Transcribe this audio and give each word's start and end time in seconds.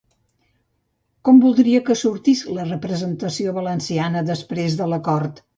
Com 1.27 1.41
voldria 1.43 1.83
que 1.91 1.97
sortís 2.01 2.43
la 2.59 2.67
representació 2.71 3.55
valenciana 3.61 4.29
després 4.35 4.81
de 4.83 4.93
l'acord? 4.95 5.49